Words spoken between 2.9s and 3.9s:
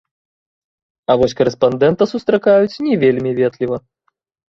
вельмі ветліва.